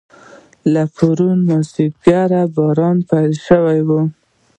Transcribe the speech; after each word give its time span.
له 0.73 0.83
پرون 0.95 1.37
مازیګر 1.47 2.31
باران 2.55 2.97
پیل 3.09 3.31
شوی 3.47 3.79
و. 3.87 3.89